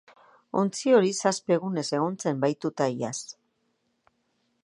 [0.61, 3.15] Ontzi hori zazpi egunez egon zen bahituta iaz.